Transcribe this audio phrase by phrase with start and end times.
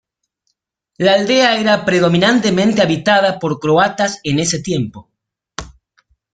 [0.97, 5.11] La aldea era predominantemente habitada por croatas en ese tiempo.